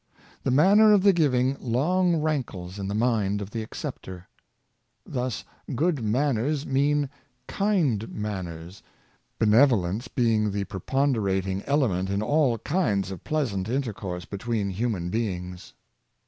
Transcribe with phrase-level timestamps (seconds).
[0.41, 4.27] The manner of the giving long rankles in the mind of the acceptor.
[5.05, 5.43] Thus
[5.75, 7.07] good man ners mean
[7.47, 8.81] kind manners,
[9.37, 15.75] benevolence being the pre ponderating element in all kinds of pleasant intercourse between human beings.